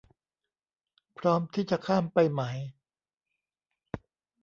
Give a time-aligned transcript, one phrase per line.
[1.17, 2.41] พร้อมที่จะข้ามไปไหม